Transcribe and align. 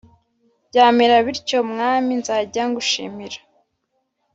byamera 0.69 1.15
bityo, 1.25 1.57
mwami, 1.71 2.11
nzajya 2.21 2.63
ngushimira, 2.69 3.39